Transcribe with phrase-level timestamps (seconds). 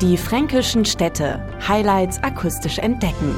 [0.00, 1.44] Die fränkischen Städte.
[1.66, 3.34] Highlights akustisch entdecken.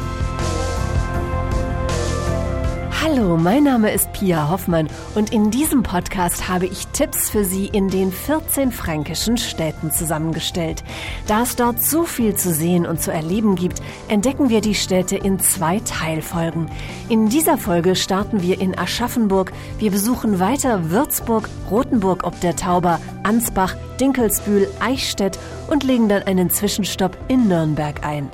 [3.12, 4.86] Hallo, mein Name ist Pia Hoffmann
[5.16, 10.84] und in diesem Podcast habe ich Tipps für Sie in den 14 fränkischen Städten zusammengestellt.
[11.26, 15.16] Da es dort so viel zu sehen und zu erleben gibt, entdecken wir die Städte
[15.16, 16.70] in zwei Teilfolgen.
[17.08, 19.50] In dieser Folge starten wir in Aschaffenburg,
[19.80, 25.36] wir besuchen weiter Würzburg, Rothenburg ob der Tauber, Ansbach, Dinkelsbühl, Eichstätt
[25.68, 28.30] und legen dann einen Zwischenstopp in Nürnberg ein.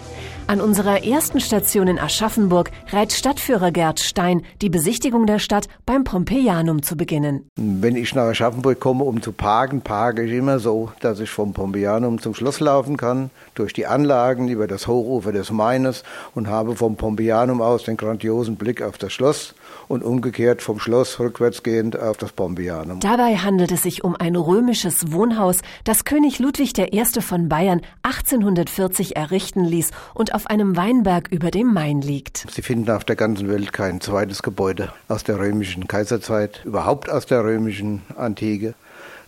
[0.49, 6.05] An unserer ersten Station in Aschaffenburg rät Stadtführer Gerd Stein, die Besichtigung der Stadt beim
[6.05, 7.51] Pompeianum zu beginnen.
[7.57, 11.53] Wenn ich nach Aschaffenburg komme, um zu parken, parke ich immer so, dass ich vom
[11.53, 16.05] Pompeianum zum Schloss laufen kann, durch die Anlagen über das Hochufer des Maines
[16.37, 19.53] und habe vom Pompeianum aus den grandiosen Blick auf das Schloss
[19.89, 23.01] und umgekehrt vom Schloss rückwärtsgehend auf das Pompeianum.
[23.01, 27.05] Dabei handelt es sich um ein römisches Wohnhaus, das König Ludwig I.
[27.21, 32.47] von Bayern 1840 errichten ließ und auf einem Weinberg über dem Main liegt.
[32.51, 37.27] Sie finden auf der ganzen Welt kein zweites Gebäude aus der römischen Kaiserzeit, überhaupt aus
[37.27, 38.75] der römischen Antike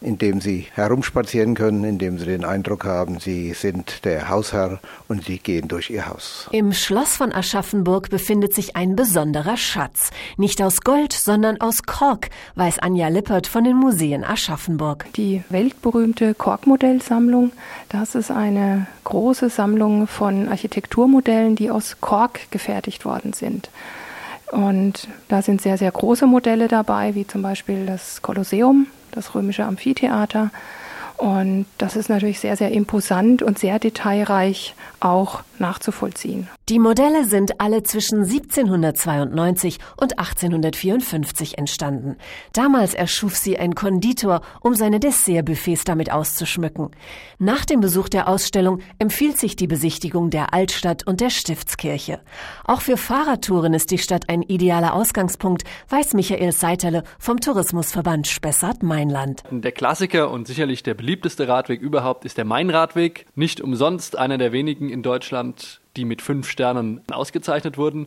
[0.01, 4.79] in dem sie herumspazieren können, in dem sie den Eindruck haben, sie sind der Hausherr
[5.09, 6.49] und sie gehen durch ihr Haus.
[6.53, 10.11] Im Schloss von Aschaffenburg befindet sich ein besonderer Schatz.
[10.37, 15.07] Nicht aus Gold, sondern aus Kork, weiß Anja Lippert von den Museen Aschaffenburg.
[15.15, 17.53] Die weltberühmte Kork-Modellsammlung,
[17.89, 23.71] das ist eine große Sammlung von Architekturmodellen, die aus Kork gefertigt worden sind.
[24.53, 29.65] Und da sind sehr, sehr große Modelle dabei, wie zum Beispiel das Kolosseum, das römische
[29.65, 30.51] Amphitheater.
[31.17, 36.49] Und das ist natürlich sehr, sehr imposant und sehr detailreich auch nachzuvollziehen.
[36.69, 42.17] Die Modelle sind alle zwischen 1792 und 1854 entstanden.
[42.53, 46.91] Damals erschuf sie ein Konditor, um seine Dessertbuffets damit auszuschmücken.
[47.39, 52.21] Nach dem Besuch der Ausstellung empfiehlt sich die Besichtigung der Altstadt und der Stiftskirche.
[52.65, 59.45] Auch für Fahrradtouren ist die Stadt ein idealer Ausgangspunkt, weiß Michael Seiterle vom Tourismusverband Spessart-Mainland.
[59.51, 63.27] Der Klassiker und sicherlich der beliebteste Radweg überhaupt ist der Mainradweg.
[63.35, 65.48] Nicht umsonst einer der wenigen in Deutschland,
[65.97, 68.07] die mit fünf Sternen ausgezeichnet wurden.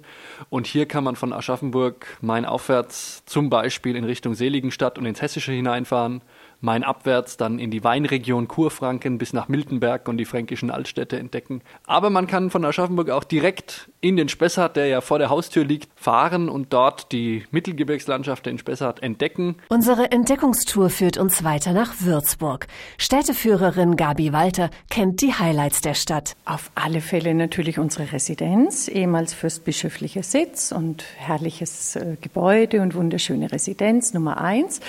[0.50, 5.22] Und hier kann man von Aschaffenburg Main aufwärts zum Beispiel in Richtung Seligenstadt und ins
[5.22, 6.22] Hessische hineinfahren
[6.62, 11.62] Main abwärts dann in die Weinregion Kurfranken bis nach Miltenberg und die fränkischen Altstädte entdecken.
[11.88, 15.64] Aber man kann von Aschaffenburg auch direkt in den Spessart, der ja vor der Haustür
[15.64, 19.56] liegt, fahren und dort die Mittelgebirgslandschaft in Spessart entdecken.
[19.70, 22.68] Unsere Entdeckungstour führt uns weiter nach Würzburg.
[22.98, 26.36] Städteführerin Gabi Walter kennt die Highlights der Stadt.
[26.46, 33.52] Auf alle Fälle natürlich unsere Residenz, ehemals fürstbischöflicher Sitz und herrliches äh, Gebäude und wunderschöne
[33.52, 34.80] Residenz Nummer eins.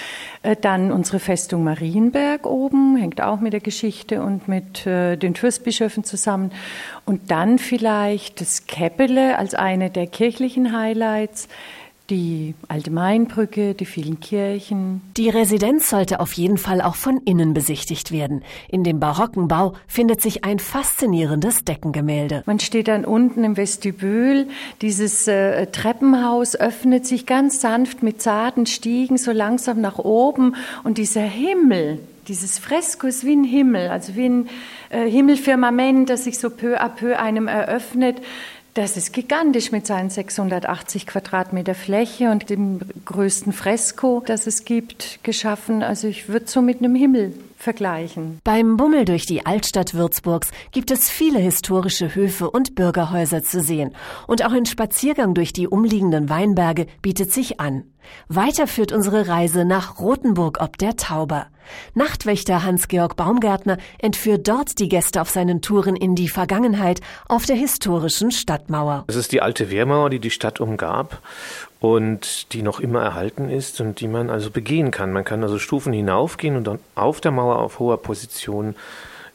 [0.42, 5.34] Äh, dann unsere Festung Marienberg oben, hängt auch mit der Geschichte und mit äh, den
[5.34, 6.52] Fürstbischöfen zusammen.
[7.04, 11.48] Und dann vielleicht das Käppele als eine der kirchlichen Highlights
[12.12, 15.00] die alte Mainbrücke, die vielen Kirchen.
[15.16, 18.42] Die Residenz sollte auf jeden Fall auch von innen besichtigt werden.
[18.68, 22.42] In dem barocken Bau findet sich ein faszinierendes Deckengemälde.
[22.44, 24.46] Man steht dann unten im Vestibül.
[24.82, 30.98] Dieses äh, Treppenhaus öffnet sich ganz sanft mit zarten Stiegen so langsam nach oben und
[30.98, 34.48] dieser Himmel, dieses Fresko ist wie ein Himmel, also wie ein
[34.90, 38.20] äh, Himmelfirmament, das sich so peu à peu einem eröffnet.
[38.74, 45.22] Das ist gigantisch mit seinen 680 Quadratmeter Fläche und dem größten Fresko, das es gibt,
[45.22, 45.82] geschaffen.
[45.82, 48.40] Also ich würde so mit einem Himmel vergleichen.
[48.44, 53.94] Beim Bummel durch die Altstadt Würzburgs gibt es viele historische Höfe und Bürgerhäuser zu sehen.
[54.26, 57.84] Und auch ein Spaziergang durch die umliegenden Weinberge bietet sich an.
[58.28, 61.46] Weiter führt unsere Reise nach Rothenburg ob der Tauber.
[61.94, 67.56] Nachtwächter Hans-Georg Baumgärtner entführt dort die Gäste auf seinen Touren in die Vergangenheit auf der
[67.56, 69.04] historischen Stadtmauer.
[69.06, 71.20] Es ist die alte Wehrmauer, die die Stadt umgab
[71.80, 75.12] und die noch immer erhalten ist und die man also begehen kann.
[75.12, 78.74] Man kann also Stufen hinaufgehen und dann auf der Mauer auf hoher Position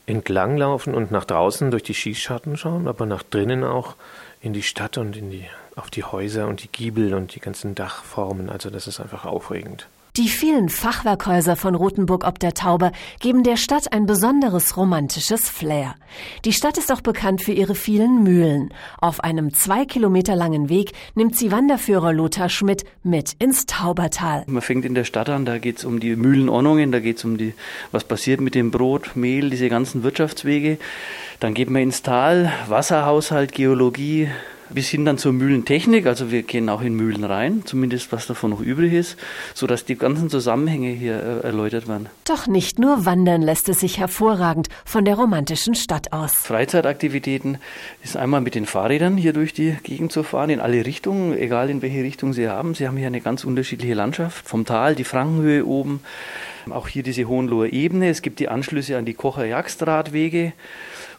[0.08, 3.96] entlanglaufen und nach draußen durch die Schießscharten schauen, aber nach drinnen auch
[4.42, 5.46] in die Stadt und in die,
[5.76, 8.50] auf die Häuser und die Giebel und die ganzen Dachformen.
[8.50, 9.88] Also das ist einfach aufregend.
[10.18, 15.94] Die vielen Fachwerkhäuser von Rothenburg ob der Tauber geben der Stadt ein besonderes romantisches Flair.
[16.44, 18.74] Die Stadt ist auch bekannt für ihre vielen Mühlen.
[19.00, 24.44] Auf einem zwei Kilometer langen Weg nimmt sie Wanderführer Lothar Schmidt mit ins Taubertal.
[24.48, 27.24] Man fängt in der Stadt an, da geht es um die Mühlenordnungen, da geht es
[27.24, 27.54] um die,
[27.92, 30.80] was passiert mit dem Brot, Mehl, diese ganzen Wirtschaftswege.
[31.40, 34.30] Dann geht man ins Tal, Wasserhaushalt, Geologie,
[34.70, 36.06] bis hin dann zur Mühlentechnik.
[36.06, 39.18] Also wir gehen auch in Mühlen rein, zumindest was davon noch übrig ist,
[39.54, 42.10] sodass die ganzen Zusammenhänge hier äh, erläutert werden.
[42.26, 46.34] Doch nicht nur wandern lässt es sich hervorragend von der romantischen Stadt aus.
[46.34, 47.58] Freizeitaktivitäten
[48.04, 51.70] ist einmal mit den Fahrrädern hier durch die Gegend zu fahren, in alle Richtungen, egal
[51.70, 52.76] in welche Richtung Sie haben.
[52.76, 56.02] Sie haben hier eine ganz unterschiedliche Landschaft, vom Tal, die Frankenhöhe oben,
[56.70, 58.10] auch hier diese Hohenloher Ebene.
[58.10, 60.54] Es gibt die Anschlüsse an die Kocher-Jagstradwege.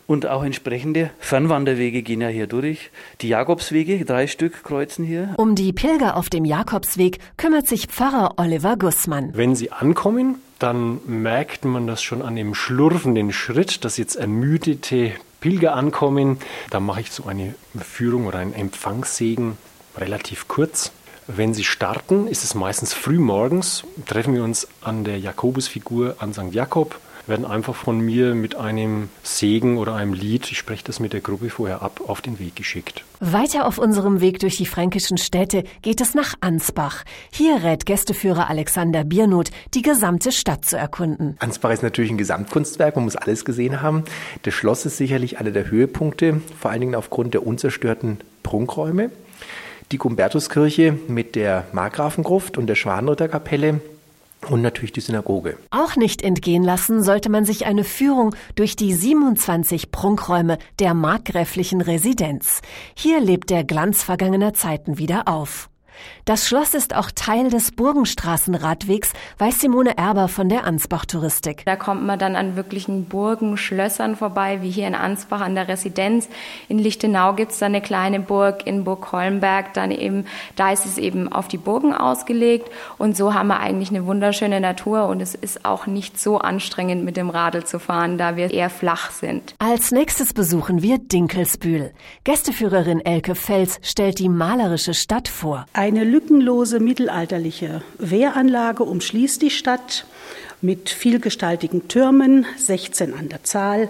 [0.09, 2.91] Und auch entsprechende Fernwanderwege gehen ja hier durch.
[3.21, 5.35] Die Jakobswege, drei Stück kreuzen hier.
[5.37, 9.33] Um die Pilger auf dem Jakobsweg kümmert sich Pfarrer Oliver Gussmann.
[9.35, 15.13] Wenn sie ankommen, dann merkt man das schon an dem schlurfenden Schritt, dass jetzt ermüdete
[15.41, 16.39] Pilger ankommen.
[16.71, 19.59] Da mache ich so eine Führung oder einen Empfangssegen
[19.99, 20.91] relativ kurz.
[21.27, 26.33] Wenn sie starten, ist es meistens früh morgens, treffen wir uns an der Jakobusfigur an
[26.33, 26.55] St.
[26.55, 31.13] Jakob werden einfach von mir mit einem Segen oder einem Lied, ich spreche das mit
[31.13, 33.05] der Gruppe vorher ab, auf den Weg geschickt.
[33.21, 37.05] Weiter auf unserem Weg durch die fränkischen Städte geht es nach Ansbach.
[37.31, 41.37] Hier rät Gästeführer Alexander Biernot, die gesamte Stadt zu erkunden.
[41.41, 44.05] Ansbach ist natürlich ein Gesamtkunstwerk, man muss alles gesehen haben.
[44.43, 49.11] Das Schloss ist sicherlich einer der Höhepunkte, vor allen Dingen aufgrund der unzerstörten Prunkräume.
[49.91, 53.81] Die Gumbertuskirche mit der Markgrafengruft und der Schwanritterkapelle
[54.49, 55.57] und natürlich die Synagoge.
[55.71, 61.81] Auch nicht entgehen lassen sollte man sich eine Führung durch die 27 Prunkräume der markgräflichen
[61.81, 62.61] Residenz.
[62.95, 65.69] Hier lebt der Glanz vergangener Zeiten wieder auf.
[66.25, 71.63] Das Schloss ist auch Teil des Burgenstraßenradwegs, weiß Simone Erber von der Ansbach Touristik.
[71.65, 75.69] Da kommt man dann an wirklichen Burgen, Schlössern vorbei, wie hier in Ansbach an der
[75.69, 76.29] Residenz.
[76.69, 80.85] In Lichtenau gibt es da eine kleine Burg, in Burg Holmberg dann eben, da ist
[80.85, 85.21] es eben auf die Burgen ausgelegt und so haben wir eigentlich eine wunderschöne Natur und
[85.21, 89.11] es ist auch nicht so anstrengend mit dem Radl zu fahren, da wir eher flach
[89.11, 89.55] sind.
[89.59, 91.93] Als nächstes besuchen wir Dinkelsbühl.
[92.25, 95.67] Gästeführerin Elke Fels stellt die malerische Stadt vor.
[95.89, 100.05] Eine lückenlose mittelalterliche Wehranlage umschließt die Stadt
[100.61, 103.89] mit vielgestaltigen Türmen, 16 an der Zahl.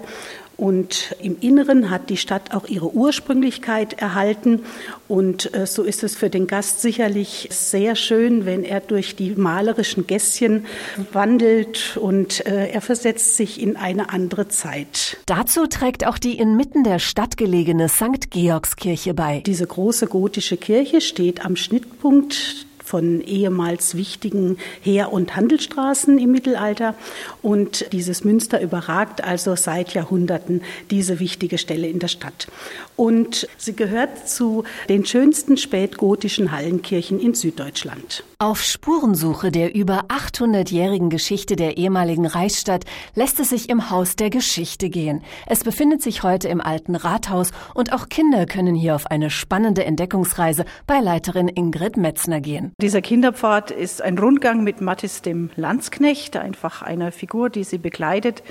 [0.59, 4.63] Und im Inneren hat die Stadt auch ihre Ursprünglichkeit erhalten.
[5.07, 9.35] Und äh, so ist es für den Gast sicherlich sehr schön, wenn er durch die
[9.35, 10.65] malerischen Gässchen
[11.13, 15.17] wandelt und äh, er versetzt sich in eine andere Zeit.
[15.27, 18.29] Dazu trägt auch die inmitten der Stadt gelegene St.
[18.29, 19.41] Georgskirche bei.
[19.45, 26.95] Diese große gotische Kirche steht am Schnittpunkt von ehemals wichtigen Heer- und Handelsstraßen im Mittelalter.
[27.43, 32.47] Und dieses Münster überragt also seit Jahrhunderten diese wichtige Stelle in der Stadt.
[32.95, 38.23] Und sie gehört zu den schönsten spätgotischen Hallenkirchen in Süddeutschland.
[38.41, 44.29] Auf Spurensuche der über 800-jährigen Geschichte der ehemaligen Reichsstadt lässt es sich im Haus der
[44.29, 45.23] Geschichte gehen.
[45.45, 49.83] Es befindet sich heute im alten Rathaus und auch Kinder können hier auf eine spannende
[49.83, 52.71] Entdeckungsreise bei Leiterin Ingrid Metzner gehen.
[52.81, 58.41] Dieser Kinderpfad ist ein Rundgang mit Mattis dem Landsknecht, einfach einer Figur, die sie begleitet,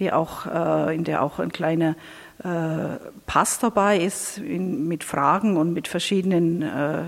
[0.00, 1.96] die auch, äh, in der auch ein kleiner
[2.44, 7.04] äh, Pass dabei ist in, mit Fragen und mit verschiedenen äh,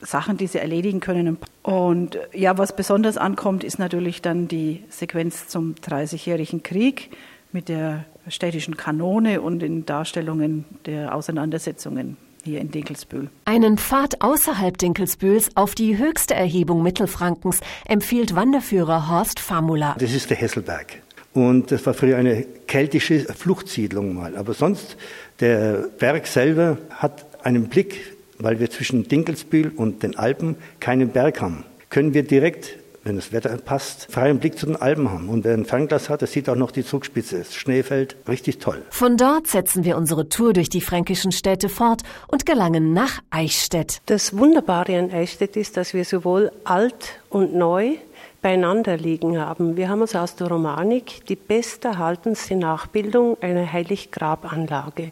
[0.00, 1.38] Sachen, die sie erledigen können.
[1.62, 7.10] Und ja, was besonders ankommt, ist natürlich dann die Sequenz zum Dreißigjährigen Krieg
[7.52, 13.28] mit der städtischen Kanone und den Darstellungen der Auseinandersetzungen hier in Dinkelsbühl.
[13.44, 19.96] Einen Pfad außerhalb Dinkelsbühls auf die höchste Erhebung Mittelfrankens empfiehlt Wanderführer Horst Famula.
[19.98, 21.02] Das ist der Hesselberg.
[21.34, 24.36] Und das war früher eine keltische Fluchtsiedlung mal.
[24.36, 24.96] Aber sonst,
[25.40, 31.40] der Berg selber hat einen Blick, weil wir zwischen Dinkelsbühl und den Alpen keinen Berg
[31.40, 31.64] haben.
[31.90, 32.78] Können wir direkt
[33.08, 35.28] wenn das Wetter passt, freien Blick zu den Alpen haben.
[35.28, 37.38] Und wer ein Fernglas hat, der sieht auch noch die Zugspitze.
[37.38, 38.82] Das Schneefeld, richtig toll.
[38.90, 44.02] Von dort setzen wir unsere Tour durch die fränkischen Städte fort und gelangen nach Eichstätt.
[44.06, 47.96] Das Wunderbare an Eichstätt ist, dass wir sowohl alt und neu
[48.42, 49.76] beieinander liegen haben.
[49.76, 55.10] Wir haben uns aus der Romanik die besterhaltenste Nachbildung einer Heiliggrabanlage.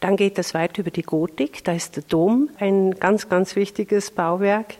[0.00, 4.10] Dann geht es weiter über die Gotik, da ist der Dom ein ganz, ganz wichtiges
[4.10, 4.74] Bauwerk.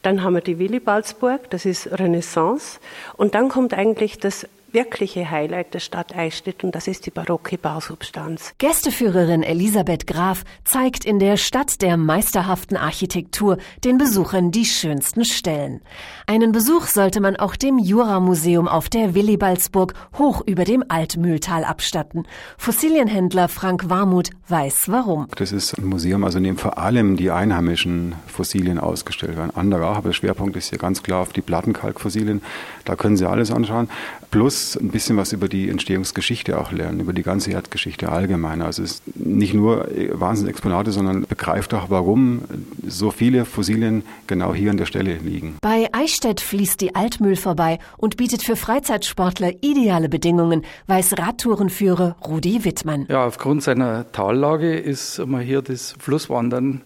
[0.00, 2.80] Dann haben wir die Willibaldsburg, das ist Renaissance.
[3.16, 7.58] Und dann kommt eigentlich das wirkliche Highlight der Stadt Eichstätt und das ist die barocke
[7.58, 8.54] Bausubstanz.
[8.58, 15.80] Gästeführerin Elisabeth Graf zeigt in der Stadt der meisterhaften Architektur den Besuchern die schönsten Stellen.
[16.26, 22.26] Einen Besuch sollte man auch dem Juramuseum auf der Willibaldsburg hoch über dem Altmühltal abstatten.
[22.56, 25.26] Fossilienhändler Frank Warmuth weiß warum.
[25.36, 29.50] Das ist ein Museum, also in dem vor allem die einheimischen Fossilien ausgestellt werden.
[29.54, 32.42] Andere auch, aber der Schwerpunkt ist hier ganz klar auf die Plattenkalkfossilien.
[32.84, 33.88] Da können Sie alles anschauen.
[34.30, 38.62] Plus muss ein bisschen was über die Entstehungsgeschichte auch lernen, über die ganze Erdgeschichte allgemein.
[38.62, 42.42] Also es ist nicht nur Wahnsinnsexponate, sondern begreift auch, warum
[42.86, 45.56] so viele Fossilien genau hier an der Stelle liegen.
[45.60, 52.64] Bei Eichstätt fließt die Altmühl vorbei und bietet für Freizeitsportler ideale Bedingungen, weiß Radtourenführer Rudi
[52.64, 53.06] Wittmann.
[53.08, 56.82] Ja, aufgrund seiner Tallage ist man hier das Flusswandern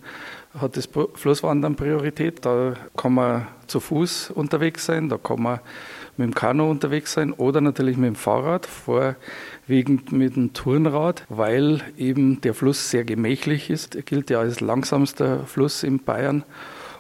[0.61, 2.47] hat das Flusswandern Priorität.
[2.47, 5.61] Da kann man zu Fuß unterwegs sein, da kann man
[6.19, 11.81] mit dem Kanu unterwegs sein oder natürlich mit dem Fahrrad, vorwiegend mit dem Turnrad, weil
[11.97, 13.95] eben der Fluss sehr gemächlich ist.
[13.97, 16.45] Er gilt ja als langsamster Fluss in Bayern.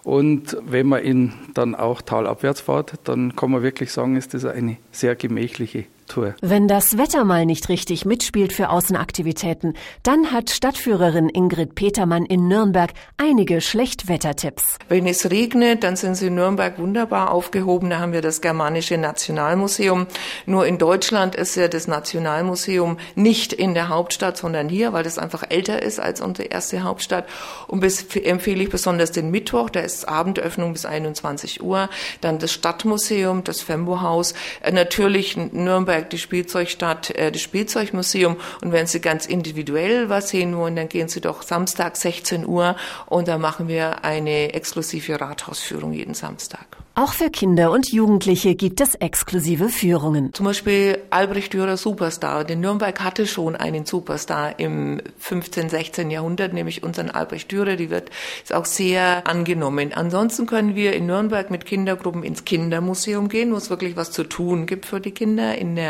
[0.05, 4.45] Und wenn man ihn dann auch talabwärts fährt, dann kann man wirklich sagen, ist das
[4.45, 6.35] eine sehr gemächliche Tour.
[6.41, 12.49] Wenn das Wetter mal nicht richtig mitspielt für Außenaktivitäten, dann hat Stadtführerin Ingrid Petermann in
[12.49, 14.79] Nürnberg einige Schlechtwettertipps.
[14.89, 17.91] Wenn es regnet, dann sind Sie in Nürnberg wunderbar aufgehoben.
[17.91, 20.07] Da haben wir das Germanische Nationalmuseum.
[20.47, 25.19] Nur in Deutschland ist ja das Nationalmuseum nicht in der Hauptstadt, sondern hier, weil das
[25.19, 27.27] einfach älter ist als unsere erste Hauptstadt.
[27.67, 31.89] Und bis, empfehle ich besonders den Mittwoch, da ist Abendöffnung bis 21 Uhr.
[32.21, 34.35] Dann das Stadtmuseum, das Fembo-Haus.
[34.61, 38.37] Äh, natürlich Nürnberg Nürnberg die Spielzeugstadt, äh, das Spielzeugmuseum.
[38.62, 42.76] Und wenn Sie ganz individuell was sehen wollen, dann gehen Sie doch Samstag 16 Uhr
[43.07, 46.67] und da machen wir eine exklusive Rathausführung jeden Samstag.
[46.99, 50.33] Auch für Kinder und Jugendliche gibt es exklusive Führungen.
[50.33, 52.43] Zum Beispiel Albrecht Dürer Superstar.
[52.45, 56.11] Denn Nürnberg hatte schon einen Superstar im 15., 16.
[56.11, 57.76] Jahrhundert, nämlich unseren Albrecht Dürer.
[57.76, 58.09] Die wird
[58.43, 59.93] ist auch sehr angenommen.
[59.93, 64.25] Ansonsten können wir in Nürnberg mit Kindergruppen ins Kindermuseum gehen, wo es wirklich was zu
[64.25, 65.55] tun gibt für die Kinder.
[65.59, 65.86] In der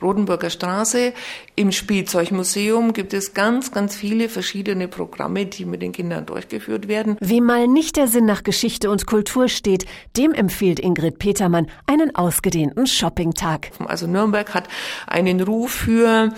[0.00, 1.12] Rodenburger Straße
[1.56, 7.16] im Spielzeugmuseum gibt es ganz, ganz viele verschiedene Programme, die mit den Kindern durchgeführt werden.
[7.20, 9.84] Wem mal nicht der Sinn nach Geschichte und Kultur steht,
[10.16, 13.70] dem empfiehlt Ingrid Petermann einen ausgedehnten Shoppingtag.
[13.86, 14.68] Also Nürnberg hat
[15.06, 16.32] einen Ruf für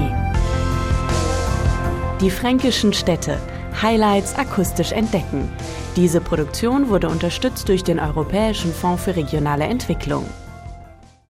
[2.21, 3.39] Die fränkischen Städte.
[3.83, 5.51] Highlights akustisch entdecken.
[5.97, 10.25] Diese Produktion wurde unterstützt durch den Europäischen Fonds für regionale Entwicklung.